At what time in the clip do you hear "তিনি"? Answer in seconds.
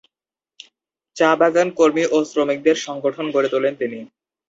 3.81-3.99